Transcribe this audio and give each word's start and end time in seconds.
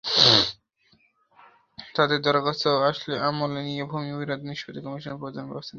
তাঁদের 1.95 2.19
দরখাস্ত 2.21 2.63
আমলে 3.21 3.61
নিয়ে 3.67 3.83
ভূমি 3.91 4.11
বিরোধ 4.19 4.41
নিষ্পত্তি 4.49 4.79
কমিশন 4.85 5.13
প্রয়োজনীয় 5.19 5.47
ব্যবস্থা 5.47 5.59
নেবে। 5.59 5.69